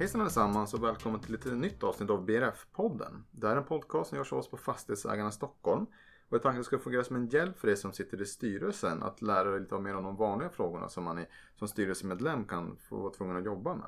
[0.00, 3.24] Hejsan allesammans och välkommen till ett nytt avsnitt av BRF-podden.
[3.30, 5.86] Det här är en podcast som görs av oss på Fastighetsägarna Stockholm.
[6.28, 9.22] Och är tanken ska fungera som en hjälp för dig som sitter i styrelsen att
[9.22, 11.24] lära dig lite mer om de vanliga frågorna som man
[11.54, 13.86] som styrelsemedlem kan få vara tvungen att jobba med.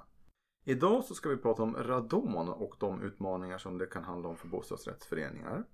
[0.64, 4.37] Idag så ska vi prata om radon och de utmaningar som det kan handla om
[4.37, 5.64] för bostadsrättsföreningar.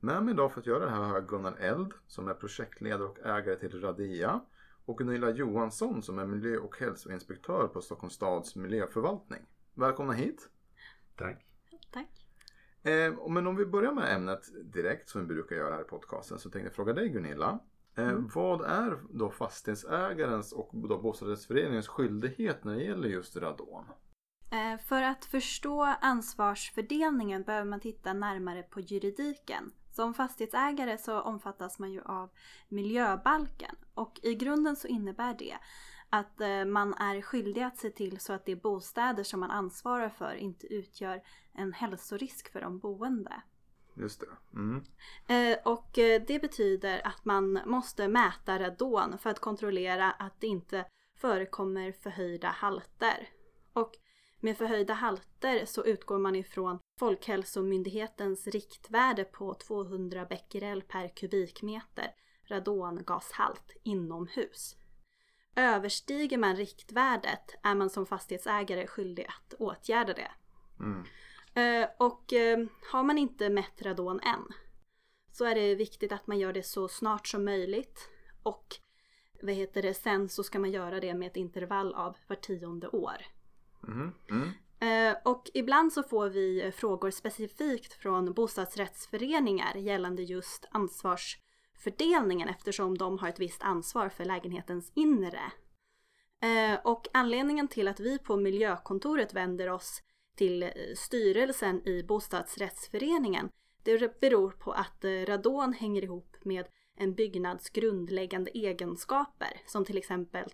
[0.00, 3.08] Med mig idag för att göra det här har jag Gunnar Eld som är projektledare
[3.08, 4.40] och ägare till Radia
[4.84, 9.46] och Gunilla Johansson som är miljö och hälsoinspektör på Stockholms stads miljöförvaltning.
[9.78, 10.48] Välkomna hit!
[11.16, 11.46] Tack!
[11.90, 12.08] Tack!
[12.82, 16.38] Eh, men om vi börjar med ämnet direkt som vi brukar göra här i podcasten
[16.38, 17.58] så tänkte jag fråga dig Gunilla.
[17.96, 18.30] Eh, mm.
[18.34, 23.84] Vad är då fastighetsägarens och då bostadsrättsföreningens skyldighet när det gäller just radon?
[24.50, 29.72] Eh, för att förstå ansvarsfördelningen behöver man titta närmare på juridiken.
[29.92, 32.30] Som fastighetsägare så omfattas man ju av
[32.68, 35.56] miljöbalken och i grunden så innebär det
[36.10, 40.08] att eh, man är skyldig att se till så att de bostäder som man ansvarar
[40.08, 43.42] för inte utgör en hälsorisk för de boende.
[43.94, 44.58] Just det.
[44.58, 44.82] Mm.
[45.28, 45.90] Eh, och
[46.26, 50.84] det betyder att man måste mäta radon för att kontrollera att det inte
[51.16, 53.28] förekommer förhöjda halter.
[53.72, 53.92] Och
[54.40, 62.14] med förhöjda halter så utgår man ifrån Folkhälsomyndighetens riktvärde på 200 becquerel per kubikmeter
[62.48, 64.76] radongashalt inomhus.
[65.56, 70.30] Överstiger man riktvärdet är man som fastighetsägare skyldig att åtgärda det.
[70.80, 71.04] Mm.
[71.54, 74.52] Eh, och eh, har man inte mätt radon än
[75.32, 78.08] så är det viktigt att man gör det så snart som möjligt
[78.42, 78.66] och
[79.42, 82.88] vad heter det, sen så ska man göra det med ett intervall av var tionde
[82.88, 83.16] år.
[83.88, 84.12] Mm.
[84.30, 85.16] Mm.
[85.24, 90.64] Och ibland så får vi frågor specifikt från bostadsrättsföreningar gällande just
[91.78, 95.40] fördelningen eftersom de har ett visst ansvar för lägenhetens inre.
[96.42, 100.02] Eh, och anledningen till att vi på miljökontoret vänder oss
[100.36, 103.50] till eh, styrelsen i bostadsrättsföreningen
[103.86, 109.98] det beror på att eh, radon hänger ihop med en byggnads grundläggande egenskaper som till
[109.98, 110.52] exempel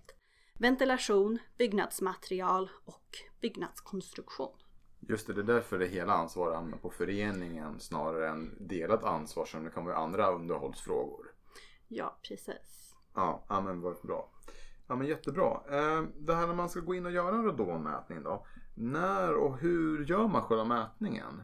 [0.59, 4.62] ventilation, byggnadsmaterial och byggnadskonstruktion.
[5.09, 9.45] Just det, det är därför det hela ansvaret hamnar på föreningen snarare än delat ansvar
[9.45, 11.27] som det kan vara andra underhållsfrågor.
[11.89, 12.95] Ja, precis.
[13.15, 14.31] Ja, ja men vad bra.
[14.87, 15.61] Ja men jättebra.
[15.71, 18.47] Eh, det här när man ska gå in och göra en radonmätning då.
[18.77, 21.43] När och hur gör man själva mätningen?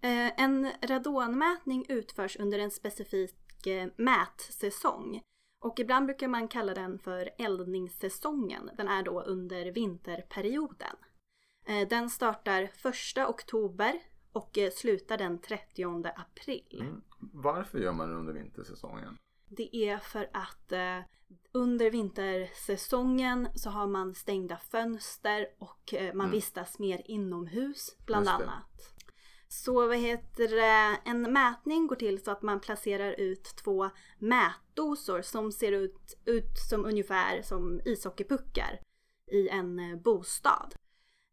[0.00, 5.22] Eh, en radonmätning utförs under en specifik eh, mätsäsong.
[5.60, 8.70] Och ibland brukar man kalla den för eldningssäsongen.
[8.76, 10.96] Den är då under vinterperioden.
[11.66, 14.00] Eh, den startar 1 oktober
[14.32, 15.84] och eh, slutar den 30
[16.16, 16.80] april.
[16.80, 17.02] Mm.
[17.18, 19.16] Varför gör man det under vintersäsongen?
[19.48, 20.98] Det är för att eh,
[21.52, 26.30] under vintersäsongen så har man stängda fönster och eh, man mm.
[26.30, 28.96] vistas mer inomhus bland annat.
[29.48, 35.22] Så vad heter det, en mätning går till så att man placerar ut två mätdosor
[35.22, 38.80] som ser ut, ut som ungefär som ishockeypuckar
[39.32, 40.74] i en bostad.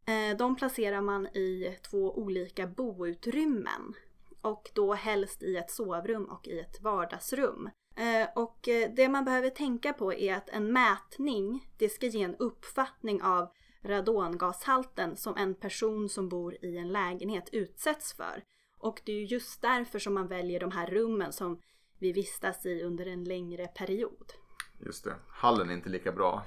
[0.07, 3.93] Eh, de placerar man i två olika boutrymmen
[4.41, 7.69] och då helst i ett sovrum och i ett vardagsrum.
[7.95, 8.59] Eh, och
[8.95, 13.49] det man behöver tänka på är att en mätning, det ska ge en uppfattning av
[13.83, 18.43] radongashalten som en person som bor i en lägenhet utsätts för.
[18.79, 21.61] Och det är just därför som man väljer de här rummen som
[21.99, 24.33] vi vistas i under en längre period.
[24.79, 26.45] Just det, hallen är inte lika bra.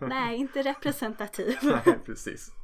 [0.00, 1.58] Nej, inte representativ.
[1.62, 2.61] Nej, precis.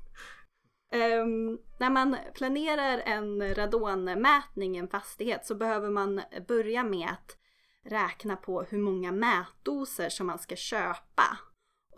[0.93, 7.37] Um, när man planerar en radonmätning i en fastighet så behöver man börja med att
[7.84, 11.38] räkna på hur många mätdoser som man ska köpa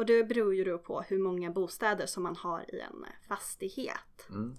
[0.00, 4.28] och det beror ju då på hur många bostäder som man har i en fastighet.
[4.30, 4.56] Mm.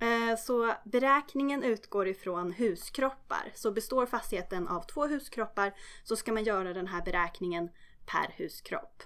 [0.00, 3.52] Eh, så beräkningen utgår ifrån huskroppar.
[3.54, 7.68] Så består fastigheten av två huskroppar så ska man göra den här beräkningen
[8.06, 9.02] per huskropp.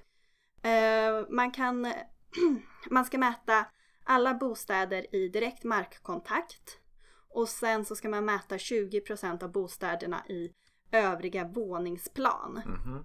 [0.62, 1.92] Eh, man, kan,
[2.90, 3.66] man ska mäta
[4.04, 6.78] alla bostäder i direkt markkontakt
[7.28, 10.52] och sen så ska man mäta 20% av bostäderna i
[10.92, 12.62] övriga våningsplan.
[12.64, 13.04] Mm -hmm.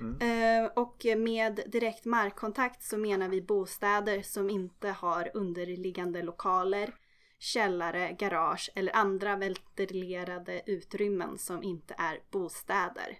[0.00, 0.70] Mm.
[0.76, 6.94] Och med direkt markkontakt så menar vi bostäder som inte har underliggande lokaler,
[7.38, 13.18] källare, garage eller andra ventilerade utrymmen som inte är bostäder.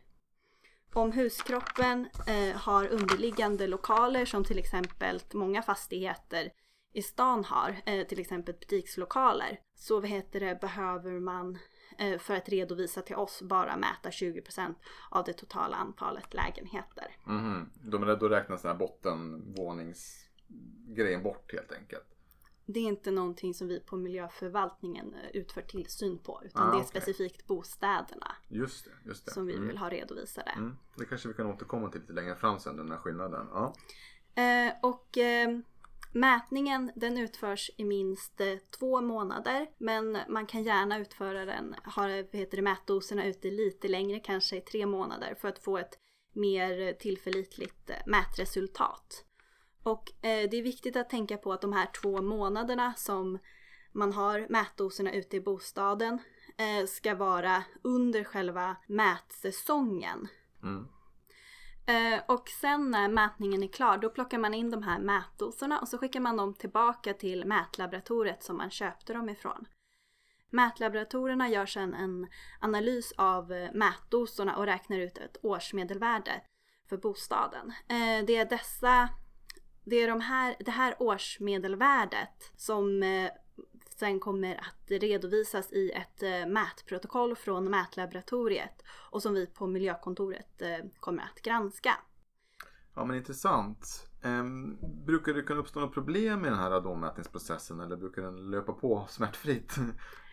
[0.93, 6.51] Om huskroppen eh, har underliggande lokaler som till exempel många fastigheter
[6.95, 11.59] i stan har, eh, till exempel butikslokaler, så vad heter det, behöver man
[11.99, 14.75] Eh, för att redovisa till oss bara mäta 20%
[15.11, 17.17] av det totala antalet lägenheter.
[17.27, 17.71] Mm.
[17.83, 22.05] Då, då räknas den här bottenvåningsgrejen bort helt enkelt?
[22.67, 26.77] det är inte någonting som vi på miljöförvaltningen eh, utför tillsyn på utan Ah, det
[26.77, 26.89] är okej.
[26.89, 29.33] specifikt bostäderna Just det, just det.
[29.33, 29.69] som vi Mm.
[29.69, 30.51] vill ha redovisade.
[30.51, 30.77] Mm.
[30.97, 33.47] Det kanske vi kan återkomma till lite längre fram sen, den här skillnaden.
[33.53, 33.75] Ja.
[34.43, 35.19] Eh, och
[36.15, 42.09] mätningen den utförs i minst eh, två månader men man kan gärna utföra den, ha
[42.09, 45.99] heter det, mätdoserna ute lite längre, kanske i tre månader för att få ett
[46.33, 49.25] mer tillförlitligt eh, mätresultat.
[49.83, 53.39] Och eh, det är viktigt att tänka på att de här två månaderna som
[53.93, 56.19] man har mätdoserna ute i bostaden
[56.57, 60.29] eh, ska vara under själva mätsäsongen.
[60.63, 60.89] Mm.
[61.87, 65.89] Eh, och sen när mätningen är klar då plockar man in de här mätdoserna och
[65.89, 69.67] så skickar man dem tillbaka till mätlaboratoriet som man köpte dem ifrån.
[70.51, 72.27] Mätlaboratorierna gör sedan en
[72.61, 76.43] analys av mätdosorna och räknar ut ett årsmedelvärde
[76.89, 77.73] för bostaden.
[77.89, 79.09] Eh, det är dessa
[79.85, 83.31] det är de här, det här årsmedelvärdet som eh,
[83.97, 90.63] sen kommer att redovisas i ett eh, mätprotokoll från mätlaboratoriet och som vi på miljökontoret
[90.63, 91.97] eh, kommer att granska.
[92.95, 94.09] Ja men intressant.
[94.23, 94.77] Ehm,
[95.07, 99.07] brukar det kunna uppstå några problem i den här radonmätningsprocessen eller brukar den löpa på
[99.09, 99.75] smärtfritt?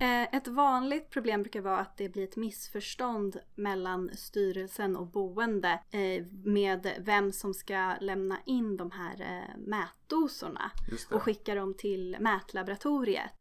[0.00, 5.80] Eh, Ett vanligt problem brukar vara att det blir ett missförstånd mellan styrelsen och boende
[5.90, 10.70] eh, med vem som ska lämna in de här eh, mätdosorna
[11.10, 13.32] och skicka dem till mätlaboratoriet.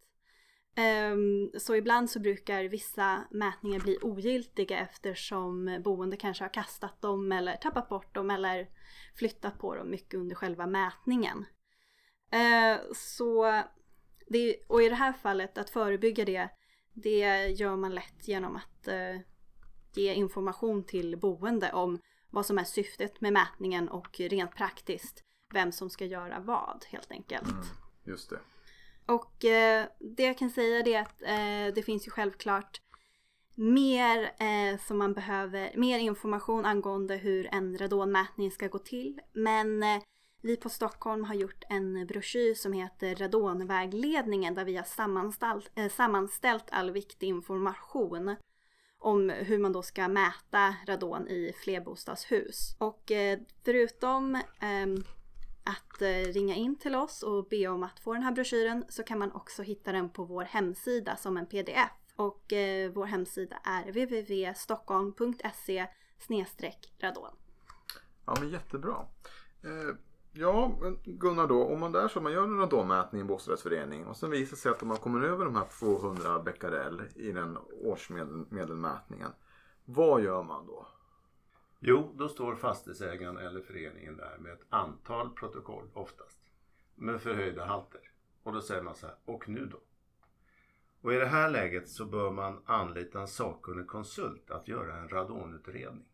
[0.75, 7.31] Ehm, Så ibland så brukar vissa mätningar bli ogiltiga eftersom boende kanske har kastat dem
[7.31, 8.67] eller tappat bort dem eller
[9.15, 11.45] flyttat på dem mycket under själva mätningen.
[12.93, 13.63] Så
[14.29, 16.49] det, och i det här fallet att förebygga det,
[16.93, 19.19] det gör man lätt genom att eh,
[19.95, 25.71] ge information till boende om vad som är syftet med mätningen och rent praktiskt vem
[25.71, 27.49] som ska göra vad helt enkelt.
[27.49, 27.63] Mm,
[28.03, 28.39] just det.
[29.05, 32.81] Och eh, det jag kan säga det är att eh, det finns ju självklart
[33.55, 39.21] mer eh, som man behöver, mer information angående hur en radonmätning ska gå till.
[39.33, 40.01] Men eh,
[40.47, 45.89] vi på Stockholm har gjort en broschyr som heter Radonvägledningen där vi har sammanställt, eh,
[45.89, 48.35] sammanställt all viktig information
[48.99, 52.75] om hur man då ska mäta radon i flerbostadshus.
[52.77, 55.03] Och eh, förutom ehm,
[55.63, 59.03] att eh, ringa in till oss och be om att få den här broschyren så
[59.03, 61.91] kan man också hitta den på vår hemsida som en pdf.
[62.15, 65.87] Och eh, vår hemsida är www.stockholm.se
[67.01, 67.35] radon.
[68.25, 69.05] Ja men jättebra.
[69.63, 69.95] Eh,
[70.31, 74.05] Ja men Gunnar då, om man där så man gör en radonmätning i en bostadsrättsförening
[74.05, 79.31] och sen visar sig att man kommer över de här 200 becquerel i den årsmedelmätningen.
[79.85, 80.87] Vad gör man då?
[81.79, 86.37] Jo, då står fastighetsägaren eller föreningen där med ett antal protokoll oftast.
[86.95, 88.01] Med förhöjda halter.
[88.43, 89.79] Och då säger man så här, och nu då?
[91.01, 95.09] Och i det här läget så bör man anlita en sakkunnig konsult att göra en
[95.09, 96.05] radonutredning.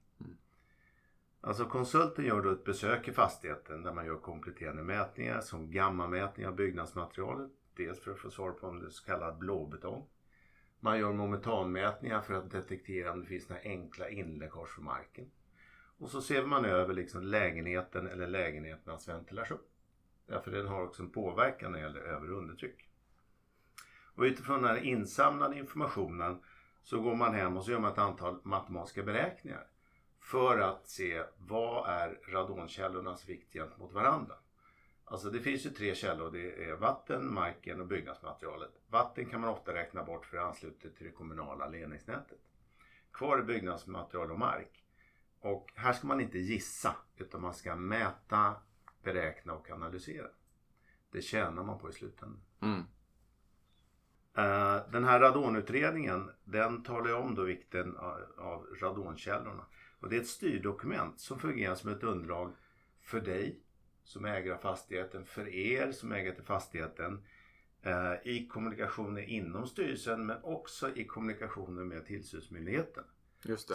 [1.45, 6.47] Alltså konsulten gör då ett besök i fastigheten där man gör kompletterande mätningar som gammamätning
[6.47, 7.51] av byggnadsmaterialet.
[7.75, 10.05] Dels för att få svar på om det är så kallad blåbetong.
[10.79, 15.31] Man gör momentanmätningar för att detektera om det finns några enkla inläckage från marken.
[15.97, 19.59] Och så ser man över liksom lägenheten eller lägenheternas ventilation.
[20.27, 22.89] Därför den har också en påverkan när det gäller över och undertryck.
[24.15, 26.41] Och utifrån den här insamlade informationen
[26.83, 29.67] så går man hem och så gör man ett antal matematiska beräkningar.
[30.24, 34.36] För att se vad är radonkällornas vikt gentemot varandra.
[35.06, 36.32] Alltså det finns ju tre källor.
[36.32, 38.72] Det är vatten, marken och byggnadsmaterialet.
[38.89, 42.39] Vatten kan man ofta räkna bort för det är anslutet till det kommunala ledningsnätet.
[43.12, 44.84] Kvar är byggnadsmaterial och mark.
[45.39, 48.56] Och här ska man inte gissa utan man ska mäta,
[49.03, 50.27] beräkna och analysera.
[51.12, 52.42] Det tjänar man på i slutändan.
[52.62, 52.84] Mm.
[54.38, 57.98] Eh, Den här radonutredningen den talar ju om då vikten
[58.38, 59.65] av radonkällorna.
[60.03, 62.53] Och det är ett styrdokument som fungerar som ett underlag
[63.01, 63.60] för dig
[64.03, 67.24] som av fastigheten, för er som ägare till fastigheten
[67.81, 73.03] eh, i kommunikationer inom styrelsen men också i kommunikationer med tillsynsmyndigheten.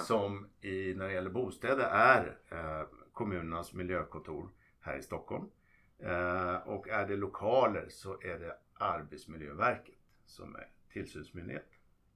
[0.00, 5.50] Som i, när det gäller bostäder är eh, kommunernas miljökontor här i Stockholm.
[5.99, 11.70] Eh, och är det lokaler så är det Arbetsmiljöverket som är tillsynsmyndighet.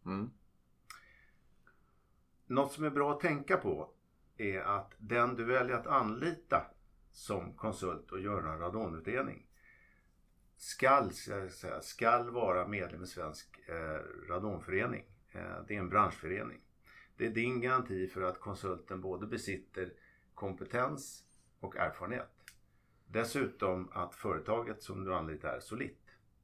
[0.07, 0.31] Mm.
[2.47, 3.91] Något som är bra att tänka på
[4.37, 6.67] är att den du väljer att anlita
[7.13, 9.47] som konsult och göra en radonutredning
[10.57, 15.05] skall, säga, skall vara medlem i Svensk eh, radonförening.
[15.33, 16.61] Eh, det är en branschförening.
[17.17, 19.93] Det är din garanti för att konsulten både besitter
[20.35, 21.25] kompetens
[21.61, 22.31] och erfarenhet.
[23.07, 25.99] Dessutom att företaget som du anlitar är solitt.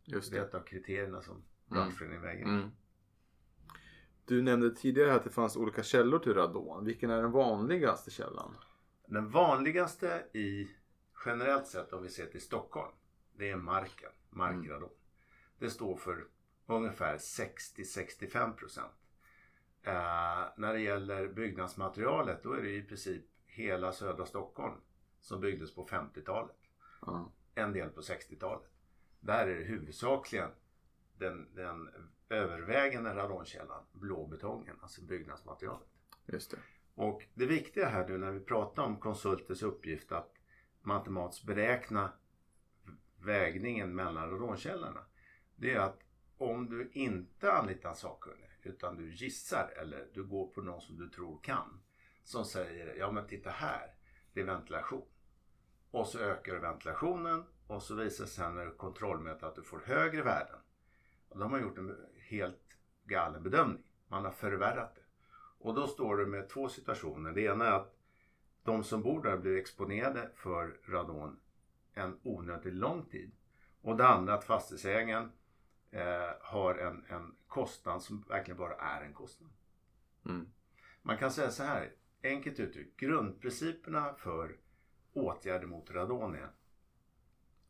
[0.04, 0.46] Just Det är det.
[0.48, 2.48] ett av kriterierna som branschföreningen väger in.
[2.48, 2.70] Mm.
[4.28, 6.84] Du nämnde tidigare att det fanns olika källor till radon.
[6.84, 8.56] Vilken är den vanligaste källan?
[9.06, 10.68] Den vanligaste i
[11.24, 12.92] generellt sett om vi ser till Stockholm.
[13.36, 14.90] Det är marken, markradon.
[15.58, 16.26] Det står för
[16.66, 18.92] ungefär 60-65 procent.
[19.82, 24.74] Eh, när det gäller byggnadsmaterialet då är det i princip hela södra Stockholm
[25.20, 26.56] som byggdes på 50-talet.
[27.00, 27.32] Ja.
[27.54, 28.70] En del på 60-talet.
[29.20, 30.50] Där är det huvudsakligen
[31.18, 31.88] den, den
[32.28, 35.88] övervägande radonkällan blåbetongen, alltså byggnadsmaterialet.
[36.26, 36.58] Just det.
[36.94, 40.34] Och det viktiga här nu när vi pratar om konsultens uppgift att
[40.82, 42.12] matematiskt beräkna
[43.20, 45.00] vägningen mellan radonkällorna.
[45.56, 46.00] Det är att
[46.38, 50.98] om du inte anlitar en sakkunnig utan du gissar eller du går på någon som
[50.98, 51.80] du tror kan.
[52.24, 53.94] Som säger, ja men titta här,
[54.32, 55.08] det är ventilation.
[55.90, 59.80] Och så ökar du ventilationen och så visar sig när du kontrollmäter att du får
[59.86, 60.58] högre värden.
[61.28, 61.96] Och då har gjort en
[62.28, 63.82] helt galen bedömning.
[64.08, 65.02] Man har förvärrat det.
[65.58, 67.32] Och då står du med två situationer.
[67.32, 67.98] Det ena är att
[68.62, 71.40] de som bor där blir exponerade för radon
[71.94, 73.30] en onödigt lång tid.
[73.80, 75.32] Och det andra att fastighetsägaren
[75.90, 79.50] eh, har en, en kostnad som verkligen bara är en kostnad.
[80.24, 80.46] Mm.
[81.02, 81.92] Man kan säga så här,
[82.22, 84.56] enkelt uttryckt, grundprinciperna för
[85.12, 86.50] åtgärder mot radon är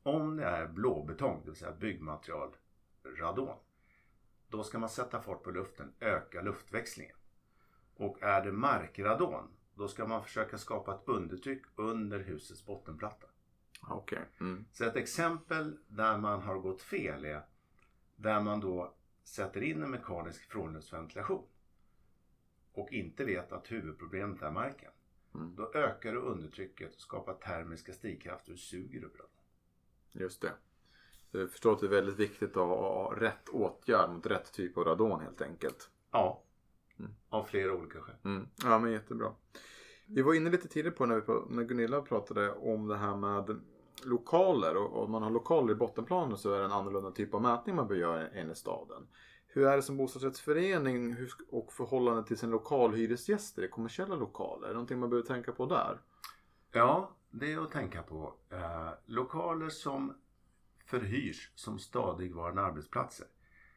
[0.02, 2.56] om det är blåbetong, det vill säga byggmaterial
[3.04, 3.56] radon,
[4.48, 7.16] då ska man sätta fart på luften, öka luftväxlingen.
[7.94, 13.26] Och är det markradon, då ska man försöka skapa ett undertryck under husets bottenplatta.
[13.80, 14.24] Okej.
[14.40, 14.64] Mm.
[14.72, 17.42] Så ett exempel där man har gått fel är
[18.16, 21.46] där man då sätter in en mekanisk frånluftsventilation
[22.72, 24.90] och inte vet att huvudproblemet är marken.
[25.34, 25.54] Mm.
[25.56, 29.30] Då ökar du undertrycket och skapar termiska stigkrafter och suger upp radon.
[30.12, 30.52] Just det.
[31.30, 34.84] Jag förstår att det är väldigt viktigt att ha rätt åtgärd mot rätt typ av
[34.84, 35.90] radon helt enkelt.
[36.12, 36.42] Ja,
[36.98, 37.10] Mm.
[37.28, 38.14] av flera olika skäl.
[38.24, 38.48] Mm.
[38.64, 39.32] Ja men jättebra.
[40.06, 43.60] Vi var inne lite tidigare på när, vi, när Gunilla pratade om det här med
[44.04, 47.42] lokaler och om man har lokaler i bottenplanen så är det en annorlunda typ av
[47.42, 49.06] mätning man bör göra enligt staden.
[49.46, 51.16] Hur är det som bostadsrättsförening
[51.50, 54.64] och förhållande till sin lokalhyresgäster i kommersiella lokaler?
[54.64, 56.00] Är det någonting man behöver tänka på där?
[56.72, 58.34] Ja, det är att tänka på.
[58.50, 60.14] Eh, lokaler som
[60.88, 63.26] förhyrs som stadigvarande arbetsplatser.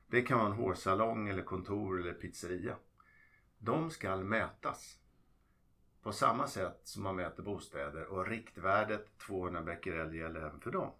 [0.08, 2.76] Det kan vara en hårsalong eller kontor eller pizzeria.
[3.58, 4.98] De ska mätas.
[6.02, 10.92] På samma sätt som man mäter bostäder och riktvärdet 200 becquerel gäller även för dem.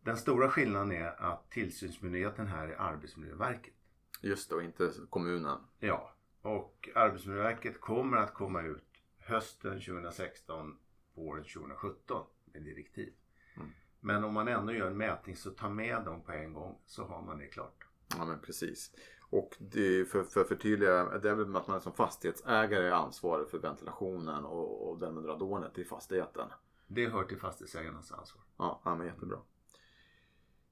[0.00, 3.74] Den stora skillnaden är att tillsynsmyndigheten här är Arbetsmiljöverket.
[4.20, 5.58] Just det, och inte kommunen.
[5.78, 8.84] Ja, och Arbetsmiljöverket kommer att komma ut
[9.18, 10.78] hösten 2016,
[11.14, 13.12] våren 2017 med direktiv.
[13.56, 13.70] Mm.
[14.00, 17.04] Men om man ändå gör en mätning så ta med dem på en gång så
[17.04, 17.86] har man det klart.
[18.16, 18.90] Ja men precis.
[19.30, 23.48] Och det för, för att förtydliga, det är väl att man som fastighetsägare är ansvarig
[23.48, 26.48] för ventilationen och, och därmed radonet i fastigheten.
[26.86, 28.42] Det hör till fastighetsägarnas ansvar.
[28.56, 29.38] Ja, ja men jättebra.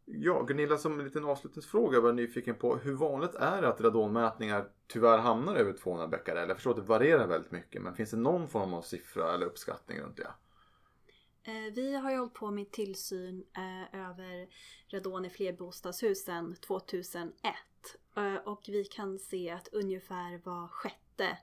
[0.05, 4.69] Ja, Gunilla som en liten avslutningsfråga var nyfiken på hur vanligt är det att radonmätningar
[4.87, 6.49] tyvärr hamnar över 200 becquerel?
[6.49, 9.47] Jag förstår att det varierar väldigt mycket men finns det någon form av siffra eller
[9.47, 10.29] uppskattning runt det?
[11.47, 14.49] Eh, Vi har ju hållit på med tillsyn eh, över
[14.93, 17.33] radon i flerbostadshus sedan 2001.
[18.17, 21.39] Eh, Och vi kan se att ungefär var sjätte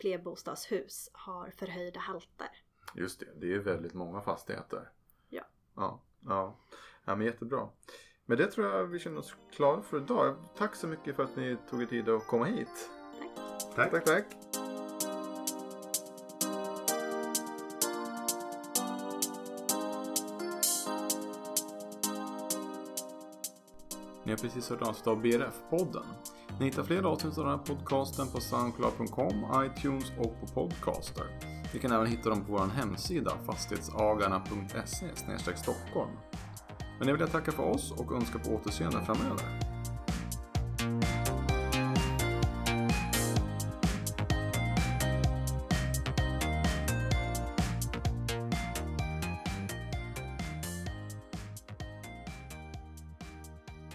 [0.00, 2.48] flerbostadshus har förhöjda halter.
[2.94, 4.90] Just det, det är väldigt många fastigheter.
[5.28, 5.42] Ja.
[5.76, 6.56] Ja, ja.
[7.04, 7.68] ja men jättebra.
[8.26, 10.36] Men det tror jag vi känner oss klara för idag.
[10.56, 12.90] Tack så mycket för att ni tog er tid att komma hit.
[13.74, 13.90] Tack!
[13.90, 13.90] Tack!
[13.90, 14.45] Tack, tack.
[24.26, 26.04] Ni har precis hört avsnitt av BRF-podden.
[26.58, 31.24] Ni hittar fler avsnitt av den här podcasten på Soundcloud.com, iTunes och på Podcaster.
[31.74, 36.10] Ni kan även hitta dem på vår hemsida fastighetsagarna.se Stockholm.
[36.98, 39.65] Men nu vill jag tacka för oss och önska på återseende framöver.